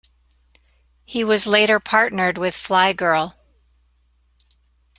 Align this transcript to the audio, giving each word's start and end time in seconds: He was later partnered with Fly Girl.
He 1.05 1.23
was 1.23 1.45
later 1.45 1.79
partnered 1.79 2.35
with 2.39 2.55
Fly 2.55 2.91
Girl. 2.91 3.35